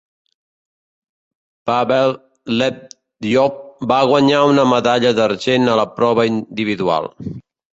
Pvel 1.67 2.07
Lednyov 2.61 3.91
va 3.93 4.01
guanyar 4.13 4.41
una 4.55 4.67
medalla 4.73 5.15
d'argent 5.21 5.71
a 5.75 5.77
la 5.83 5.89
prova 6.01 6.27
individual. 6.33 7.13